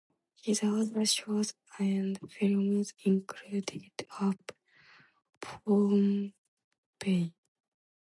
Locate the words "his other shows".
0.41-1.53